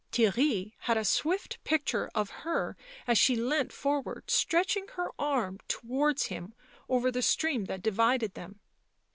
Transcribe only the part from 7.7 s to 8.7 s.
divided them.